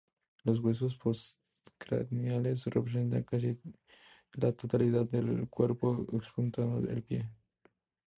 Los 0.45 0.57
huesos 0.61 0.97
postcraneales 0.97 2.65
representan 2.65 3.21
casi 3.21 3.59
la 4.33 4.51
totalidad 4.51 5.05
del 5.05 5.47
cuerpo, 5.47 6.07
exceptuando 6.13 6.89
el 6.89 7.03
pie. 7.03 7.29